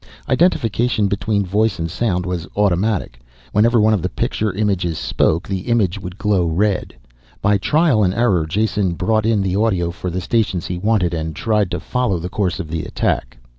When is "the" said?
4.01-4.09, 5.47-5.59, 9.43-9.55, 10.09-10.19, 12.17-12.29, 12.71-12.83